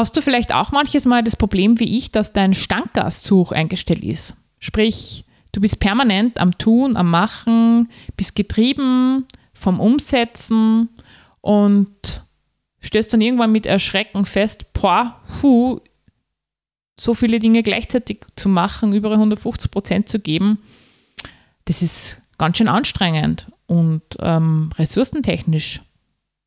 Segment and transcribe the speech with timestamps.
[0.00, 4.02] Hast du vielleicht auch manches Mal das Problem wie ich, dass dein Stankgas zu eingestellt
[4.02, 4.34] ist?
[4.58, 10.88] Sprich, du bist permanent am Tun, am Machen, bist getrieben vom Umsetzen
[11.42, 12.24] und
[12.80, 15.80] stößt dann irgendwann mit Erschrecken fest, boah, hu,
[16.98, 20.60] so viele Dinge gleichzeitig zu machen, über 150 Prozent zu geben,
[21.66, 25.82] das ist ganz schön anstrengend und ähm, ressourcentechnisch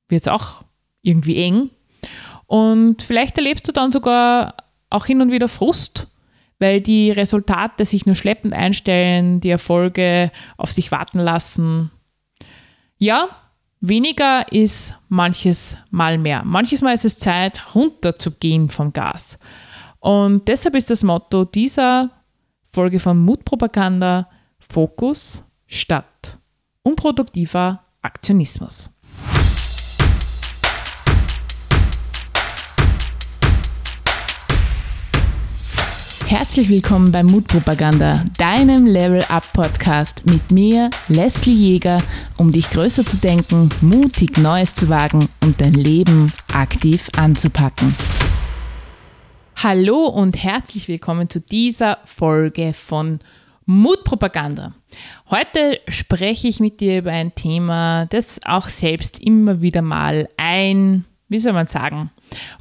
[0.08, 0.64] wird es auch
[1.04, 1.70] irgendwie eng.
[2.46, 4.56] Und vielleicht erlebst du dann sogar
[4.90, 6.08] auch hin und wieder Frust,
[6.60, 11.92] weil die Resultate sich nur schleppend einstellen, die Erfolge auf sich warten lassen.
[12.98, 13.30] Ja,
[13.82, 16.44] weniger ist manches Mal mehr.
[16.46, 19.40] Manches Mal ist es Zeit, runterzugehen vom Gas.
[20.00, 22.12] Und deshalb ist das Motto dieser
[22.72, 24.30] Folge von Mutpropaganda
[24.60, 26.38] Fokus statt
[26.84, 28.93] unproduktiver Aktionismus.
[36.34, 42.02] Herzlich willkommen bei Mutpropaganda, deinem Level Up Podcast mit mir, Leslie Jäger,
[42.40, 47.96] um dich größer zu denken, mutig Neues zu wagen und dein Leben aktiv anzupacken.
[49.58, 53.20] Hallo und herzlich willkommen zu dieser Folge von
[53.68, 54.74] Mutpropaganda.
[55.30, 61.06] Heute spreche ich mit dir über ein Thema, das auch selbst immer wieder mal ein,
[61.30, 62.10] wie soll man sagen,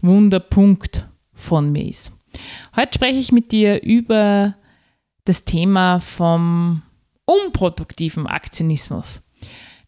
[0.02, 2.12] Wunderpunkt von mir ist.
[2.76, 4.54] Heute spreche ich mit dir über
[5.24, 6.82] das Thema vom
[7.24, 9.22] unproduktiven Aktionismus.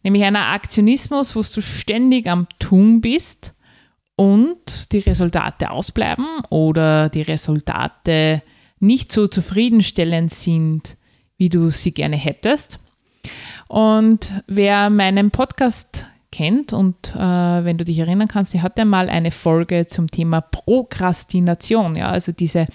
[0.03, 3.53] Nämlich einer Aktionismus, wo du ständig am Tun bist
[4.15, 8.41] und die Resultate ausbleiben oder die Resultate
[8.79, 10.97] nicht so zufriedenstellend sind,
[11.37, 12.79] wie du sie gerne hättest.
[13.67, 19.07] Und wer meinen Podcast kennt und äh, wenn du dich erinnern kannst, ich hatte mal
[19.07, 22.65] eine Folge zum Thema Prokrastination, ja, also diese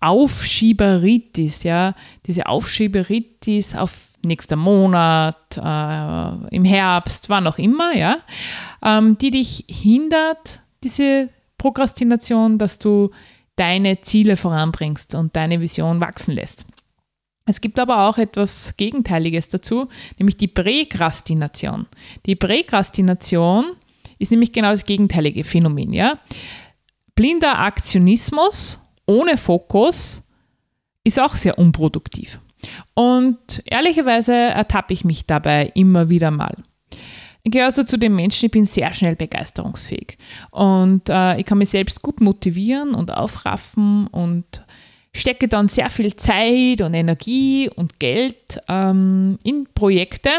[0.00, 1.94] Aufschieberitis, ja,
[2.26, 8.16] diese Aufschieberitis auf nächster Monat, äh, im Herbst, wann auch immer, ja,
[8.82, 13.10] ähm, die dich hindert, diese Prokrastination, dass du
[13.54, 16.66] deine Ziele voranbringst und deine Vision wachsen lässt.
[17.46, 21.86] Es gibt aber auch etwas Gegenteiliges dazu, nämlich die Präkrastination.
[22.26, 23.66] Die Präkrastination
[24.18, 25.92] ist nämlich genau das gegenteilige Phänomen.
[25.92, 26.18] Ja?
[27.14, 30.22] Blinder Aktionismus ohne Fokus
[31.04, 32.40] ist auch sehr unproduktiv.
[32.94, 36.56] Und ehrlicherweise ertappe ich mich dabei immer wieder mal.
[37.44, 40.18] Ich gehöre also zu den Menschen, ich bin sehr schnell begeisterungsfähig.
[40.50, 44.64] Und äh, ich kann mich selbst gut motivieren und aufraffen und
[45.20, 50.30] stecke dann sehr viel Zeit und Energie und Geld ähm, in Projekte,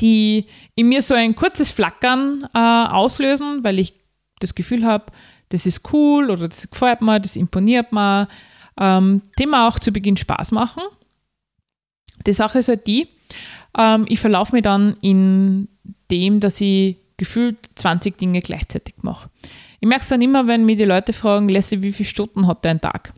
[0.00, 3.94] die in mir so ein kurzes Flackern äh, auslösen, weil ich
[4.40, 5.06] das Gefühl habe,
[5.50, 8.28] das ist cool oder das gefällt mir, das imponiert mir,
[8.78, 10.82] ähm, Thema auch zu Beginn Spaß machen.
[12.26, 13.08] Die Sache ist halt die,
[13.78, 15.68] ähm, ich verlaufe mir dann in
[16.10, 19.30] dem, dass ich gefühlt 20 Dinge gleichzeitig mache.
[19.80, 22.64] Ich merke es dann immer, wenn mir die Leute fragen, Leslie, wie viele Stunden hat
[22.64, 23.12] dein Tag?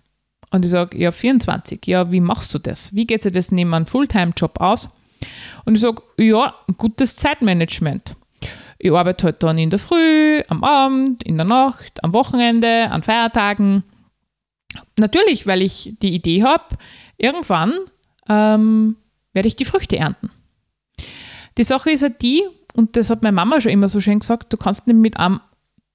[0.54, 1.84] Und ich sage, ja, 24.
[1.86, 2.94] Ja, wie machst du das?
[2.94, 4.88] Wie geht sich das neben einem Fulltime-Job aus?
[5.64, 8.14] Und ich sage, ja, gutes Zeitmanagement.
[8.78, 13.02] Ich arbeite halt dann in der Früh, am Abend, in der Nacht, am Wochenende, an
[13.02, 13.82] Feiertagen.
[14.96, 16.76] Natürlich, weil ich die Idee habe,
[17.16, 17.72] irgendwann
[18.28, 18.94] ähm,
[19.32, 20.30] werde ich die Früchte ernten.
[21.58, 22.44] Die Sache ist halt die,
[22.74, 25.40] und das hat meine Mama schon immer so schön gesagt, du kannst nicht mit einem,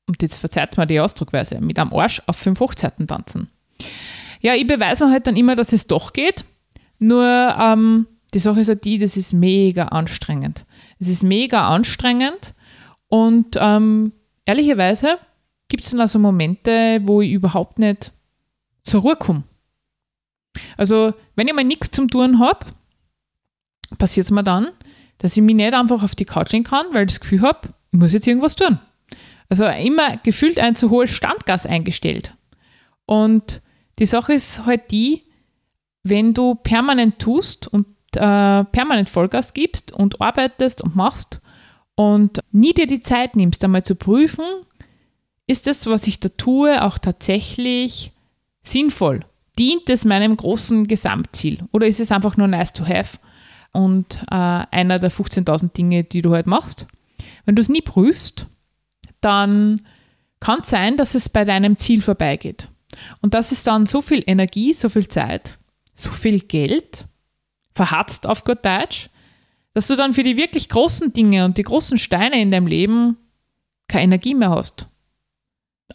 [0.05, 3.49] und jetzt verzeiht mir die Ausdruckweise, mit einem Arsch auf fünf Hochzeiten tanzen.
[4.39, 6.45] Ja, ich beweise mir halt dann immer, dass es doch geht.
[6.99, 10.65] Nur ähm, die Sache ist halt die, das ist mega anstrengend.
[10.99, 12.53] Es ist mega anstrengend
[13.07, 14.13] und ähm,
[14.45, 15.17] ehrlicherweise
[15.67, 18.11] gibt es dann also Momente, wo ich überhaupt nicht
[18.83, 19.43] zur Ruhe komme.
[20.77, 22.65] Also, wenn ich mal nichts zum Tun habe,
[23.97, 24.69] passiert es mir dann,
[25.19, 27.69] dass ich mich nicht einfach auf die Couch legen kann, weil ich das Gefühl habe,
[27.91, 28.79] ich muss jetzt irgendwas tun.
[29.47, 32.35] Also immer gefühlt ein zu hohes Standgas eingestellt.
[33.05, 33.61] Und
[33.99, 35.23] die Sache ist halt die,
[36.03, 37.85] wenn du permanent tust und
[38.15, 41.41] äh, permanent Vollgas gibst und arbeitest und machst
[41.95, 44.45] und nie dir die Zeit nimmst, einmal zu prüfen,
[45.45, 48.13] ist das, was ich da tue, auch tatsächlich
[48.61, 49.25] sinnvoll?
[49.57, 51.63] Dient es meinem großen Gesamtziel?
[51.71, 53.17] Oder ist es einfach nur nice to have
[53.73, 56.87] und äh, einer der 15.000 Dinge, die du halt machst?
[57.45, 58.47] Wenn du es nie prüfst,
[59.19, 59.81] dann
[60.39, 62.69] kann es sein, dass es bei deinem Ziel vorbeigeht.
[63.21, 65.57] Und das ist dann so viel Energie, so viel Zeit,
[65.93, 67.05] so viel Geld,
[67.73, 69.09] verhatzt auf Gott Deutsch,
[69.73, 73.17] dass du dann für die wirklich großen Dinge und die großen Steine in deinem Leben
[73.87, 74.87] keine Energie mehr hast.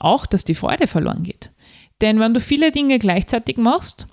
[0.00, 1.52] auch, dass die Freude verloren geht.
[2.00, 4.08] Denn wenn du viele Dinge gleichzeitig machst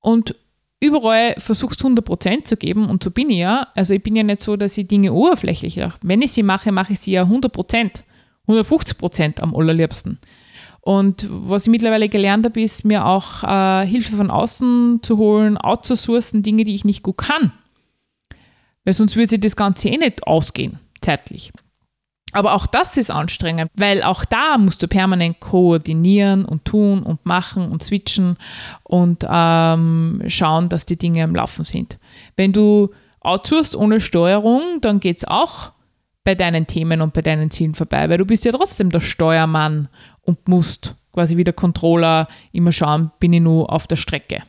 [0.00, 0.34] und
[0.80, 4.40] überall versuchst 100% zu geben, und so bin ich ja, also ich bin ja nicht
[4.40, 5.98] so, dass ich Dinge oberflächlich mache.
[6.02, 8.02] Wenn ich sie mache, mache ich sie ja 100%,
[8.48, 10.18] 150% am allerliebsten.
[10.84, 15.56] Und was ich mittlerweile gelernt habe, ist mir auch äh, Hilfe von außen zu holen,
[15.56, 17.52] outzusourcen, Dinge, die ich nicht gut kann.
[18.84, 21.52] Weil sonst würde sich das Ganze eh nicht ausgehen, zeitlich.
[22.32, 27.24] Aber auch das ist anstrengend, weil auch da musst du permanent koordinieren und tun und
[27.24, 28.36] machen und switchen
[28.82, 31.98] und ähm, schauen, dass die Dinge am Laufen sind.
[32.36, 32.90] Wenn du
[33.20, 35.70] outsourcest ohne Steuerung, dann geht es auch
[36.24, 39.88] bei deinen Themen und bei deinen Zielen vorbei, weil du bist ja trotzdem der Steuermann
[40.22, 44.42] und musst quasi wie der Controller immer schauen, bin ich nur auf der Strecke.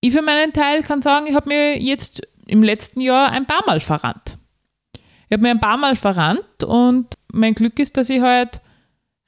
[0.00, 3.64] Ich für meinen Teil kann sagen, ich habe mir jetzt im letzten Jahr ein paar
[3.66, 4.36] Mal verrannt.
[5.28, 8.60] Ich habe mir ein paar Mal verrannt und mein Glück ist, dass ich halt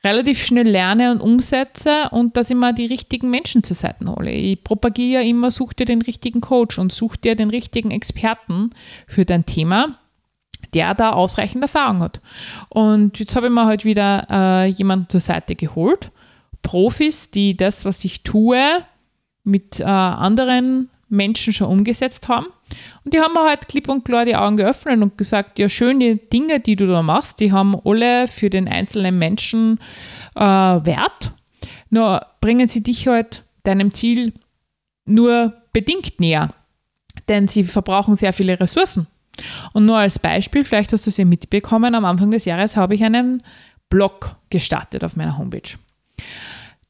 [0.05, 4.31] relativ schnell lerne und umsetze und dass ich mir die richtigen Menschen zur Seite hole.
[4.31, 8.71] Ich propagiere ja immer, such dir den richtigen Coach und such dir den richtigen Experten
[9.09, 9.99] für dein Thema,
[10.75, 12.21] der da ausreichend Erfahrung hat.
[12.69, 16.11] Und jetzt habe ich mir halt wieder äh, jemanden zur Seite geholt.
[16.63, 18.83] Profis, die das, was ich tue,
[19.45, 22.47] mit äh, anderen Menschen schon umgesetzt haben.
[23.05, 26.17] Und die haben mir halt klipp und klar die Augen geöffnet und gesagt, ja, schöne
[26.17, 29.79] Dinge, die du da machst, die haben alle für den einzelnen Menschen
[30.35, 31.33] äh, Wert.
[31.91, 34.33] Nur bringen sie dich halt deinem Ziel
[35.05, 36.49] nur bedingt näher,
[37.29, 39.07] denn sie verbrauchen sehr viele Ressourcen.
[39.73, 42.95] Und nur als Beispiel, vielleicht hast du es ja mitbekommen, am Anfang des Jahres habe
[42.95, 43.43] ich einen
[43.89, 45.77] Blog gestartet auf meiner Homepage.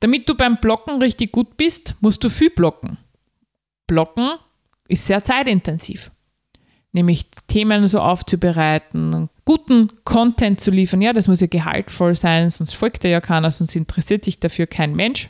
[0.00, 2.98] Damit du beim Blocken richtig gut bist, musst du viel blocken.
[3.86, 4.32] Blocken
[4.88, 6.10] ist sehr zeitintensiv.
[6.92, 11.02] Nämlich Themen so aufzubereiten, guten Content zu liefern.
[11.02, 14.66] Ja, das muss ja gehaltvoll sein, sonst folgt er ja keiner, sonst interessiert sich dafür
[14.66, 15.28] kein Mensch.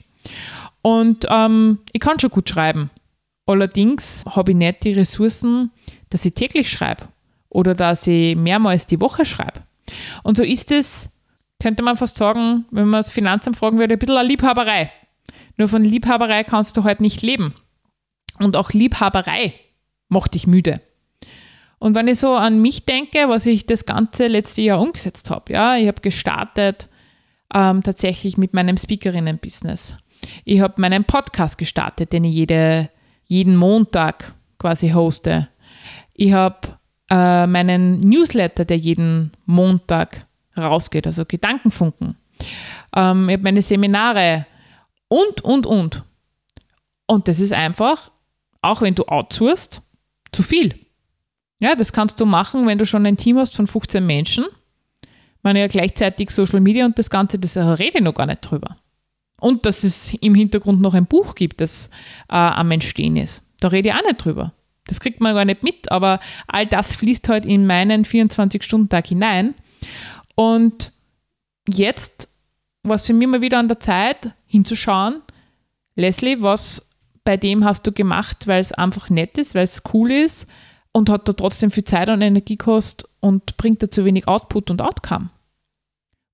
[0.82, 2.90] Und ähm, ich kann schon gut schreiben.
[3.46, 5.70] Allerdings habe ich nicht die Ressourcen,
[6.10, 7.04] dass ich täglich schreibe
[7.48, 9.62] oder dass ich mehrmals die Woche schreibe.
[10.22, 11.10] Und so ist es,
[11.60, 14.90] könnte man fast sagen, wenn man das Finanzamt fragen würde, ein bisschen eine Liebhaberei.
[15.56, 17.54] Nur von Liebhaberei kannst du halt nicht leben.
[18.38, 19.54] Und auch Liebhaberei
[20.08, 20.80] macht dich müde.
[21.78, 25.52] Und wenn ich so an mich denke, was ich das ganze letzte Jahr umgesetzt habe,
[25.52, 26.88] ja, ich habe gestartet
[27.54, 29.96] ähm, tatsächlich mit meinem Speakerinnen-Business.
[30.44, 32.90] Ich habe meinen Podcast gestartet, den ich jede,
[33.26, 35.48] jeden Montag quasi hoste.
[36.16, 36.78] Ich habe
[37.10, 40.26] äh, meinen Newsletter, der jeden Montag
[40.56, 42.16] rausgeht, also Gedankenfunken.
[42.94, 44.46] Ähm, ich habe meine Seminare
[45.08, 46.02] und, und, und.
[47.06, 48.10] Und das ist einfach
[48.66, 49.82] auch wenn du outsourst,
[50.32, 50.74] zu viel.
[51.60, 54.44] Ja, das kannst du machen, wenn du schon ein Team hast von 15 Menschen.
[55.42, 58.76] Man ja gleichzeitig Social Media und das Ganze, das rede ich noch gar nicht drüber.
[59.40, 61.88] Und dass es im Hintergrund noch ein Buch gibt, das
[62.28, 63.42] äh, am Entstehen ist.
[63.60, 64.52] Da rede ich auch nicht drüber.
[64.86, 69.54] Das kriegt man gar nicht mit, aber all das fließt halt in meinen 24-Stunden-Tag hinein.
[70.34, 70.92] Und
[71.68, 72.28] jetzt
[72.82, 75.22] war es für mich mal wieder an der Zeit, hinzuschauen,
[75.96, 76.90] Leslie, was
[77.24, 80.46] bei dem hast du gemacht, weil es einfach nett ist, weil es cool ist
[80.92, 84.70] und hat da trotzdem viel Zeit und Energie gekostet und bringt da zu wenig Output
[84.70, 85.30] und Outcome.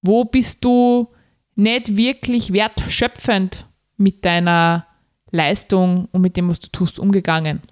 [0.02, 1.08] Wo bist du
[1.54, 3.66] nicht wirklich wertschöpfend
[3.96, 4.86] mit deiner
[5.30, 7.62] Leistung und mit dem, was du tust, umgegangen?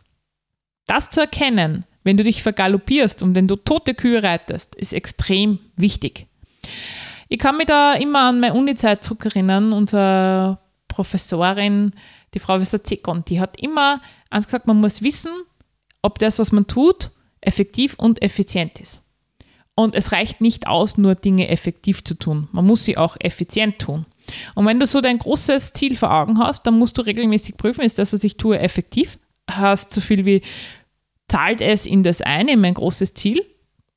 [0.90, 5.58] Das zu erkennen, wenn du dich vergaloppierst und wenn du tote Kühe reitest, ist extrem
[5.76, 6.26] wichtig.
[7.28, 9.72] Ich kann mich da immer an meine Uni-Zeit zurückerinnern.
[9.72, 11.92] Unsere Professorin
[12.34, 15.32] die Frau Wieser-Zekon, die hat immer eins gesagt, man muss wissen,
[16.02, 19.02] ob das, was man tut, effektiv und effizient ist.
[19.74, 22.48] Und es reicht nicht aus, nur Dinge effektiv zu tun.
[22.52, 24.06] Man muss sie auch effizient tun.
[24.54, 27.82] Und wenn du so dein großes Ziel vor Augen hast, dann musst du regelmäßig prüfen,
[27.82, 29.18] ist das, was ich tue, effektiv?
[29.50, 30.42] Hast so viel wie,
[31.30, 33.44] zahlt es in das ein, in mein großes Ziel?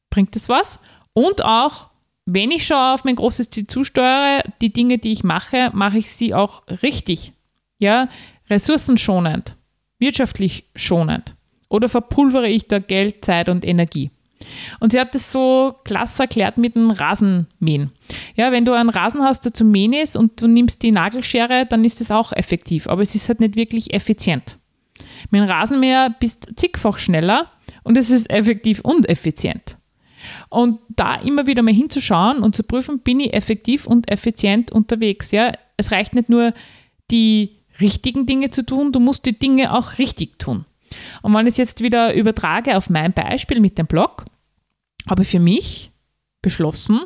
[0.09, 0.79] Bringt es was?
[1.13, 1.89] Und auch,
[2.25, 6.11] wenn ich schon auf mein großes Ziel zusteuere, die Dinge, die ich mache, mache ich
[6.11, 7.33] sie auch richtig
[7.79, 8.07] ja,
[8.49, 9.55] ressourcenschonend,
[9.99, 11.35] wirtschaftlich schonend
[11.69, 14.11] oder verpulvere ich da Geld, Zeit und Energie?
[14.79, 17.91] Und sie hat das so klasse erklärt mit dem Rasenmähen.
[18.35, 21.65] Ja, wenn du einen Rasen hast, der zu mähen ist und du nimmst die Nagelschere,
[21.65, 24.57] dann ist es auch effektiv, aber es ist halt nicht wirklich effizient.
[25.29, 27.51] Mit dem Rasenmäher bist zigfach schneller
[27.83, 29.77] und es ist effektiv und effizient.
[30.49, 35.31] Und da immer wieder mal hinzuschauen und zu prüfen, bin ich effektiv und effizient unterwegs.
[35.31, 36.53] Ja, es reicht nicht nur
[37.11, 40.65] die richtigen Dinge zu tun, du musst die Dinge auch richtig tun.
[41.21, 44.25] Und wenn ich es jetzt wieder übertrage auf mein Beispiel mit dem Blog,
[45.09, 45.91] habe ich für mich
[46.41, 47.01] beschlossen,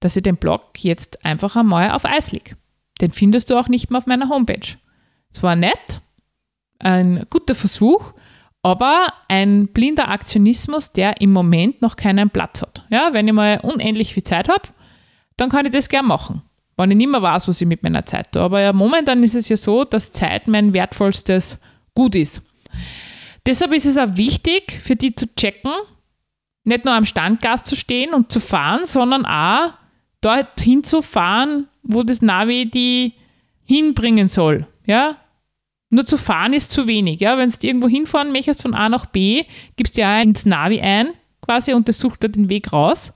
[0.00, 2.56] dass ich den Blog jetzt einfach einmal auf Eis lege.
[3.00, 4.76] Den findest du auch nicht mehr auf meiner Homepage.
[5.32, 6.01] Es war nett,
[6.82, 8.12] ein guter Versuch,
[8.62, 12.86] aber ein blinder Aktionismus, der im Moment noch keinen Platz hat.
[12.90, 14.62] Ja, wenn ich mal unendlich viel Zeit habe,
[15.36, 16.42] dann kann ich das gern machen,
[16.76, 18.42] wenn ich nicht mehr weiß, was ich mit meiner Zeit tue.
[18.42, 21.58] Aber ja, momentan ist es ja so, dass Zeit mein wertvollstes
[21.94, 22.42] Gut ist.
[23.44, 25.72] Deshalb ist es auch wichtig, für die zu checken,
[26.64, 29.72] nicht nur am Standgas zu stehen und zu fahren, sondern auch
[30.20, 33.14] dorthin zu fahren, wo das Navi die
[33.64, 34.66] hinbringen soll.
[34.86, 35.16] Ja?
[35.94, 37.20] Nur zu fahren ist zu wenig.
[37.20, 37.36] Ja?
[37.36, 39.44] Wenn du irgendwo hinfahren möchtest von A nach B,
[39.76, 41.10] gibst du ja ins Navi ein
[41.42, 43.12] quasi und das sucht dir den Weg raus,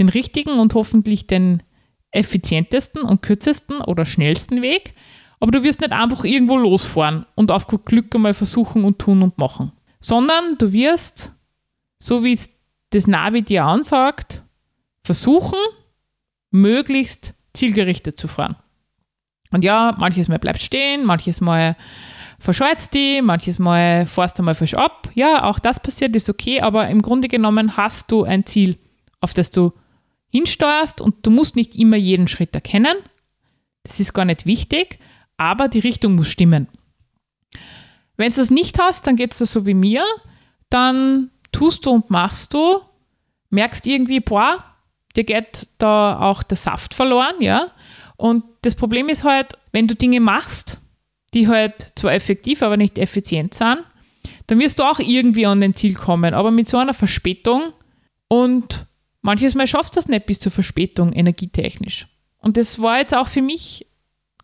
[0.00, 1.62] den richtigen und hoffentlich den
[2.10, 4.94] effizientesten und kürzesten oder schnellsten Weg.
[5.38, 9.38] Aber du wirst nicht einfach irgendwo losfahren und auf Glück einmal versuchen und tun und
[9.38, 11.30] machen, sondern du wirst,
[12.00, 12.50] so wie es
[12.90, 14.42] das Navi dir ansagt,
[15.04, 15.58] versuchen,
[16.50, 18.56] möglichst zielgerichtet zu fahren.
[19.52, 21.76] Und ja, manches Mal bleibst stehen, manches Mal
[22.38, 25.10] verscheuzt die, manches Mal fährst du mal falsch ab.
[25.14, 28.76] Ja, auch das passiert, ist okay, aber im Grunde genommen hast du ein Ziel,
[29.20, 29.72] auf das du
[30.30, 32.96] hinsteuerst und du musst nicht immer jeden Schritt erkennen.
[33.84, 34.98] Das ist gar nicht wichtig,
[35.36, 36.68] aber die Richtung muss stimmen.
[38.16, 40.04] Wenn du das nicht hast, dann geht es so wie mir,
[40.70, 42.80] dann tust du und machst du,
[43.50, 44.64] merkst irgendwie, boah,
[45.14, 47.68] dir geht da auch der Saft verloren, ja.
[48.16, 50.80] Und das Problem ist halt, wenn du Dinge machst,
[51.34, 53.78] die halt zwar effektiv, aber nicht effizient sind,
[54.46, 57.72] dann wirst du auch irgendwie an den Ziel kommen, aber mit so einer Verspätung
[58.28, 58.86] und
[59.22, 62.06] manches Mal schaffst du das nicht bis zur Verspätung energietechnisch.
[62.38, 63.86] Und das war jetzt auch für mich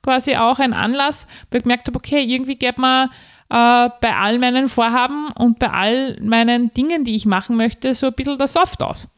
[0.03, 3.05] quasi auch ein Anlass, wo ich gemerkt habe, okay, irgendwie geht mir
[3.49, 8.09] äh, bei all meinen Vorhaben und bei all meinen Dingen, die ich machen möchte, so
[8.09, 9.09] ein bisschen der Soft aus.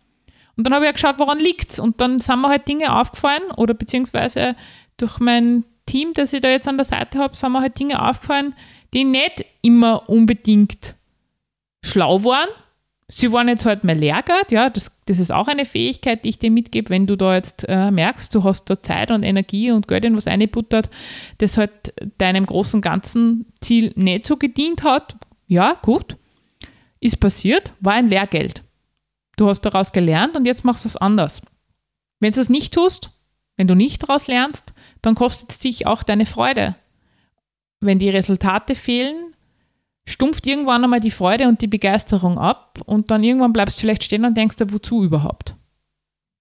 [0.56, 1.78] Und dann habe ich ja geschaut, woran liegt es.
[1.78, 4.54] Und dann sind mir halt Dinge aufgefallen oder beziehungsweise
[4.96, 8.06] durch mein Team, das ich da jetzt an der Seite habe, sind mir halt Dinge
[8.06, 8.54] aufgefallen,
[8.92, 10.94] die nicht immer unbedingt
[11.84, 12.48] schlau waren.
[13.08, 16.38] Sie waren jetzt halt mehr Lehrgeld, ja, das, das ist auch eine Fähigkeit, die ich
[16.38, 19.88] dir mitgebe, wenn du da jetzt äh, merkst, du hast da Zeit und Energie und
[19.88, 20.88] Geld in was eingebuttert,
[21.38, 25.16] das halt deinem großen ganzen Ziel nicht so gedient hat.
[25.46, 26.16] Ja, gut,
[26.98, 28.62] ist passiert, war ein Lehrgeld.
[29.36, 31.42] Du hast daraus gelernt und jetzt machst du es anders.
[32.20, 33.10] Wenn du es nicht tust,
[33.56, 36.74] wenn du nicht daraus lernst, dann kostet es dich auch deine Freude.
[37.80, 39.34] Wenn die Resultate fehlen,
[40.06, 44.04] stumpft irgendwann einmal die Freude und die Begeisterung ab und dann irgendwann bleibst du vielleicht
[44.04, 45.54] stehen und denkst dir, wozu überhaupt?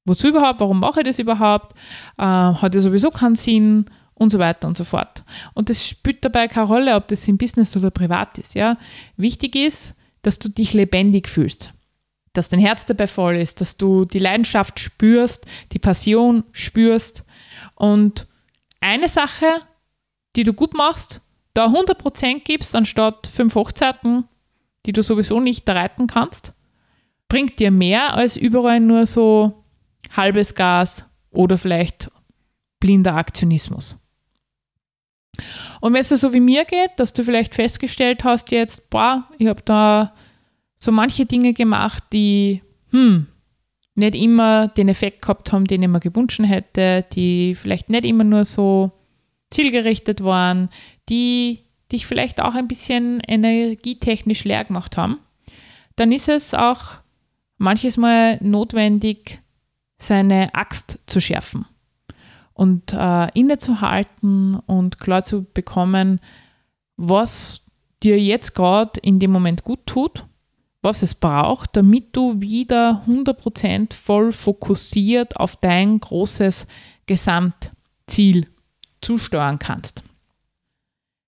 [0.05, 0.59] Wozu überhaupt?
[0.59, 1.77] Warum mache ich das überhaupt?
[2.17, 5.23] Äh, hat ja sowieso keinen Sinn und so weiter und so fort.
[5.53, 8.55] Und das spielt dabei keine Rolle, ob das im Business oder privat ist.
[8.55, 8.77] Ja?
[9.15, 11.73] Wichtig ist, dass du dich lebendig fühlst
[12.33, 17.25] dass dein Herz dabei voll ist, dass du die Leidenschaft spürst, die Passion spürst.
[17.75, 18.27] Und
[18.81, 19.61] eine Sache,
[20.35, 21.21] die du gut machst,
[21.53, 24.25] da 100% gibst, anstatt fünf Hochzeiten,
[24.85, 26.53] die du sowieso nicht reiten kannst,
[27.29, 29.63] bringt dir mehr als überall nur so
[30.11, 32.11] halbes Gas oder vielleicht
[32.79, 33.97] blinder Aktionismus.
[35.81, 39.27] Und wenn es dir so wie mir geht, dass du vielleicht festgestellt hast jetzt, boah,
[39.37, 40.13] ich habe da
[40.83, 42.61] so manche Dinge gemacht, die
[42.91, 43.27] hm,
[43.95, 48.25] nicht immer den Effekt gehabt haben, den ich mir gewünscht hätte, die vielleicht nicht immer
[48.25, 48.91] nur so
[49.49, 50.67] zielgerichtet waren,
[51.07, 51.59] die
[51.89, 55.19] dich vielleicht auch ein bisschen energietechnisch leer gemacht haben,
[55.95, 56.95] dann ist es auch
[57.57, 59.39] manches Mal notwendig,
[59.99, 61.65] seine Axt zu schärfen
[62.53, 66.19] und äh, innezuhalten und klar zu bekommen,
[66.97, 67.65] was
[68.01, 70.25] dir jetzt gerade in dem Moment gut tut
[70.83, 76.67] was es braucht, damit du wieder 100% voll fokussiert auf dein großes
[77.05, 78.47] Gesamtziel
[79.01, 80.03] zusteuern kannst.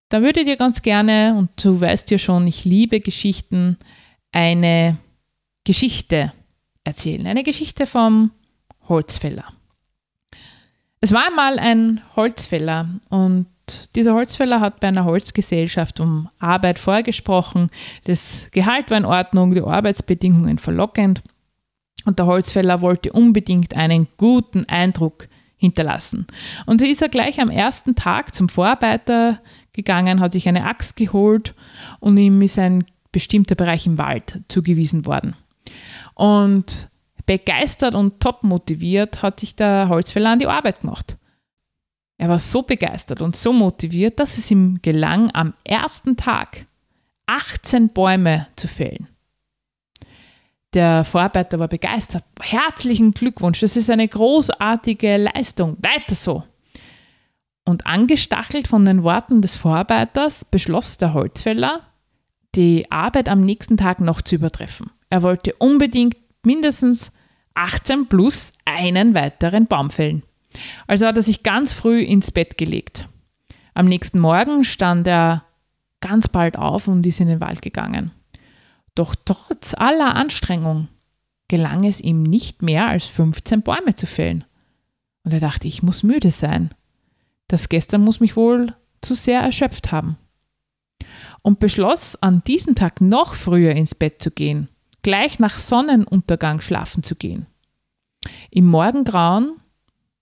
[0.10, 3.78] Da würde ich dir ganz gerne, und du weißt ja schon, ich liebe Geschichten,
[4.32, 4.98] eine
[5.64, 6.34] Geschichte
[6.84, 7.26] erzählen.
[7.26, 8.32] Eine Geschichte vom
[8.88, 9.46] Holzfäller.
[11.02, 13.48] Es war einmal ein Holzfäller und
[13.96, 17.70] dieser Holzfäller hat bei einer Holzgesellschaft um Arbeit vorgesprochen.
[18.06, 21.22] Das Gehalt war in Ordnung, die Arbeitsbedingungen verlockend.
[22.06, 26.28] Und der Holzfäller wollte unbedingt einen guten Eindruck hinterlassen.
[26.66, 29.40] Und so ist er gleich am ersten Tag zum Vorarbeiter
[29.74, 31.56] gegangen, hat sich eine Axt geholt
[32.00, 35.36] und ihm ist ein bestimmter Bereich im Wald zugewiesen worden.
[36.14, 36.90] Und
[37.26, 41.18] begeistert und top motiviert hat sich der Holzfäller an die Arbeit gemacht.
[42.18, 46.66] Er war so begeistert und so motiviert, dass es ihm gelang, am ersten Tag
[47.26, 49.08] 18 Bäume zu fällen.
[50.74, 52.24] Der Vorarbeiter war begeistert.
[52.42, 55.78] Herzlichen Glückwunsch, das ist eine großartige Leistung.
[55.82, 56.44] Weiter so.
[57.64, 61.82] Und angestachelt von den Worten des Vorarbeiters beschloss der Holzfäller,
[62.56, 64.92] die Arbeit am nächsten Tag noch zu übertreffen.
[65.10, 67.12] Er wollte unbedingt mindestens
[67.56, 70.24] 18 plus einen weiteren Baum fällen.
[70.88, 73.08] Also hat er sich ganz früh ins Bett gelegt.
[73.74, 75.44] Am nächsten Morgen stand er
[76.02, 78.12] ganz bald auf und ist in den Wald gegangen.
[78.96, 80.88] Doch trotz aller Anstrengung
[81.48, 84.46] gelang es ihm nicht mehr als 15 Bäume zu fällen.
[85.24, 86.74] Und er dachte, ich muss müde sein.
[87.48, 90.18] Das gestern muss mich wohl zu sehr erschöpft haben.
[91.42, 94.70] Und beschloss, an diesem Tag noch früher ins Bett zu gehen,
[95.04, 97.46] gleich nach Sonnenuntergang schlafen zu gehen.
[98.50, 99.58] Im Morgengrauen,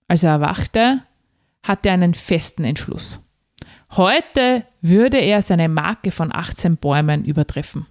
[0.08, 1.02] als er erwachte,
[1.62, 3.20] hatte er einen festen Entschluss.
[3.92, 7.86] Heute würde er seine Marke von 18 Bäumen übertreffen.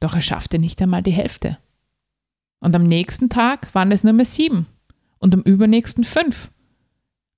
[0.00, 1.58] Doch er schaffte nicht einmal die Hälfte.
[2.60, 4.66] Und am nächsten Tag waren es nur mehr sieben
[5.18, 6.50] und am übernächsten fünf.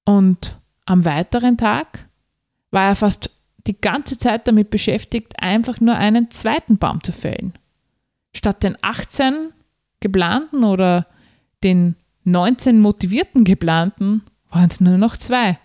[0.05, 2.09] Und am weiteren Tag
[2.71, 3.31] war er fast
[3.67, 7.55] die ganze Zeit damit beschäftigt, einfach nur einen zweiten Baum zu fällen.
[8.35, 9.53] Statt den 18
[10.01, 11.07] geplanten oder
[11.63, 15.59] den 19 motivierten geplanten waren es nur noch zwei.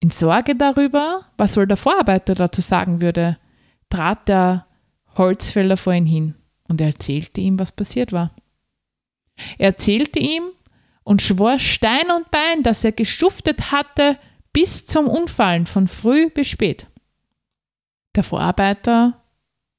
[0.00, 3.38] In Sorge darüber, was wohl der Vorarbeiter dazu sagen würde,
[3.88, 4.66] trat der
[5.16, 6.34] Holzfäller vor ihn hin
[6.68, 8.34] und er erzählte ihm, was passiert war.
[9.58, 10.42] Er erzählte ihm
[11.04, 14.18] und schwor Stein und Bein, dass er geschuftet hatte
[14.52, 16.88] bis zum Unfallen von früh bis spät.
[18.14, 19.22] Der Vorarbeiter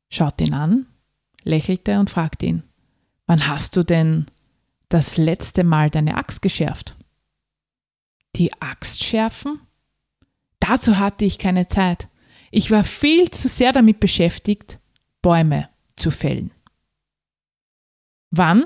[0.10, 0.86] schaute ihn an,
[1.44, 2.64] lächelte und fragte ihn,
[3.28, 4.26] wann hast du denn
[4.90, 6.96] das letzte Mal deine Axt geschärft?
[8.36, 9.60] Die Axt schärfen?
[10.60, 12.08] Dazu hatte ich keine Zeit.
[12.52, 14.80] Ich war viel zu sehr damit beschäftigt,
[15.22, 16.52] Bäume zu fällen.
[18.32, 18.66] Wann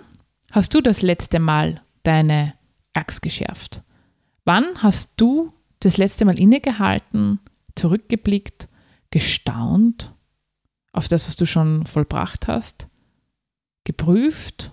[0.52, 2.54] hast du das letzte Mal deine
[2.94, 3.82] Axt geschärft?
[4.46, 7.40] Wann hast du das letzte Mal innegehalten,
[7.76, 8.68] zurückgeblickt,
[9.10, 10.16] gestaunt
[10.94, 12.88] auf das, was du schon vollbracht hast,
[13.84, 14.72] geprüft,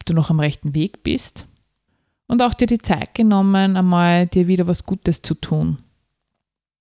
[0.00, 1.46] ob du noch am rechten Weg bist
[2.26, 5.78] und auch dir die Zeit genommen, einmal dir wieder was Gutes zu tun,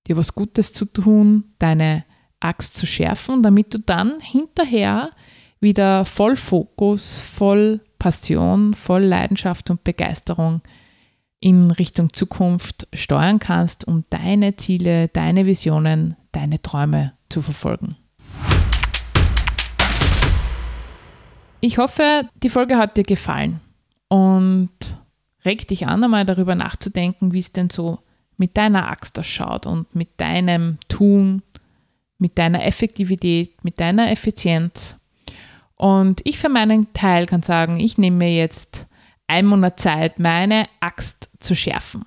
[0.08, 2.06] dir was Gutes zu tun, deine
[2.40, 5.12] Axt zu schärfen, damit du dann hinterher
[5.60, 10.62] wieder voll Fokus, voll Passion, voll Leidenschaft und Begeisterung
[11.42, 17.98] in Richtung Zukunft steuern kannst, um deine Ziele, deine Visionen, deine Träume zu verfolgen.
[21.62, 23.60] Ich hoffe, die Folge hat dir gefallen
[24.08, 24.70] und
[25.44, 28.00] regt dich an, einmal darüber nachzudenken, wie es denn so
[28.38, 31.42] mit deiner Axt ausschaut und mit deinem Tun,
[32.18, 34.96] mit deiner Effektivität, mit deiner Effizienz.
[35.76, 38.88] Und ich für meinen Teil kann sagen, ich nehme mir jetzt
[39.28, 42.06] einen Monat Zeit, meine Axt zu schärfen.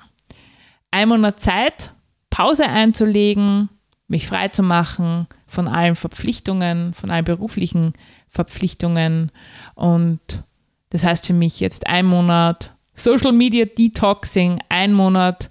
[0.91, 1.93] Ein Monat Zeit,
[2.31, 3.69] Pause einzulegen,
[4.09, 7.93] mich frei zu machen von allen Verpflichtungen, von allen beruflichen
[8.33, 9.31] Verpflichtungen.
[9.75, 10.21] Und
[10.91, 15.51] das heißt für mich jetzt ein Monat Social Media Detoxing, ein Monat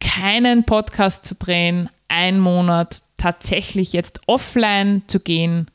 [0.00, 5.66] keinen Podcast zu drehen, einen Monat tatsächlich jetzt offline zu gehen,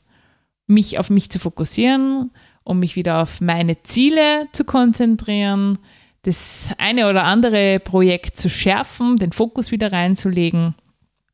[0.66, 2.30] mich auf mich zu fokussieren,
[2.64, 5.78] um mich wieder auf meine Ziele zu konzentrieren,
[6.22, 10.74] das eine oder andere Projekt zu schärfen, den Fokus wieder reinzulegen.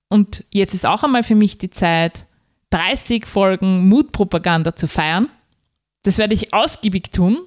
[0.09, 2.27] Und jetzt ist auch einmal für mich die Zeit,
[2.73, 5.29] 30 Folgen Mutpropaganda zu feiern.
[6.03, 7.39] Das werde ich ausgiebig tun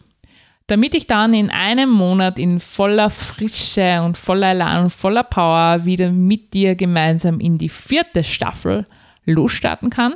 [0.68, 5.86] damit ich dann in einem Monat in voller Frische und voller Elan und voller Power
[5.86, 8.88] wieder mit dir gemeinsam in die vierte Staffel
[9.26, 10.16] losstarten kann.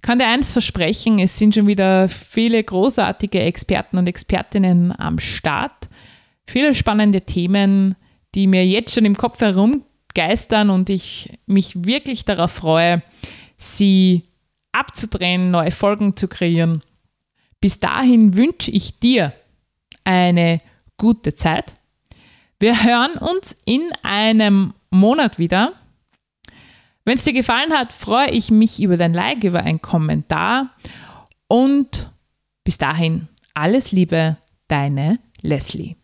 [0.00, 5.88] Kann dir eines versprechen, es sind schon wieder viele großartige Experten und Expertinnen am Start.
[6.46, 7.94] Viele spannende Themen,
[8.34, 13.02] die mir jetzt schon im Kopf herumgeistern und ich mich wirklich darauf freue,
[13.56, 14.24] sie
[14.74, 16.82] abzudrehen, neue Folgen zu kreieren.
[17.60, 19.32] Bis dahin wünsche ich dir
[20.04, 20.58] eine
[20.96, 21.74] gute Zeit.
[22.60, 25.72] Wir hören uns in einem Monat wieder.
[27.04, 30.70] Wenn es dir gefallen hat, freue ich mich über dein Like, über einen Kommentar.
[31.48, 32.10] Und
[32.64, 35.96] bis dahin alles Liebe, deine Leslie.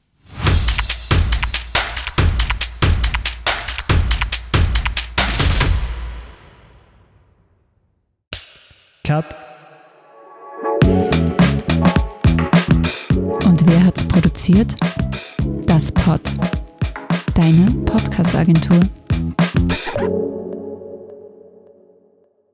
[9.10, 9.24] hat.
[13.44, 14.74] Und wer hat's produziert?
[15.66, 16.20] Das Pod.
[17.34, 18.80] Deine Podcast-Agentur.